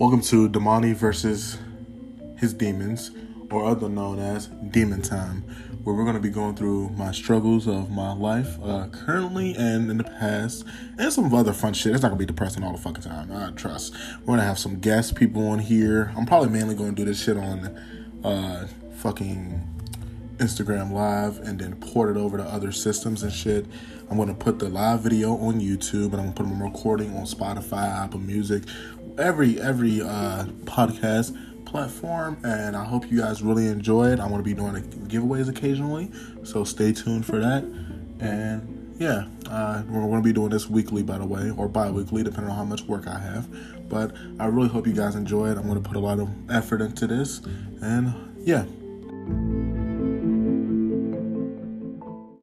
[0.00, 1.58] Welcome to Damani versus
[2.38, 3.10] his demons,
[3.50, 5.42] or other known as Demon Time,
[5.84, 9.90] where we're going to be going through my struggles of my life uh, currently and
[9.90, 10.64] in the past,
[10.98, 11.92] and some other fun shit.
[11.92, 13.30] It's not going to be depressing all the fucking time.
[13.30, 13.92] I trust.
[14.20, 16.14] We're going to have some guest people on here.
[16.16, 17.66] I'm probably mainly going to do this shit on
[18.24, 19.79] uh, fucking
[20.40, 23.66] Instagram Live and then port it over to other systems and shit.
[24.10, 27.24] I'm gonna put the live video on YouTube and I'm gonna put them recording on
[27.24, 28.64] Spotify, Apple Music,
[29.18, 32.38] every every uh, podcast platform.
[32.42, 34.18] And I hope you guys really enjoy it.
[34.18, 36.10] I'm gonna be doing giveaways occasionally,
[36.42, 37.62] so stay tuned for that.
[38.18, 42.50] And yeah, uh, we're gonna be doing this weekly, by the way, or bi-weekly, depending
[42.50, 43.46] on how much work I have.
[43.88, 45.58] But I really hope you guys enjoy it.
[45.58, 47.42] I'm gonna put a lot of effort into this,
[47.82, 48.64] and yeah.